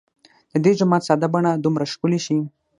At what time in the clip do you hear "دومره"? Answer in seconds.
1.63-1.85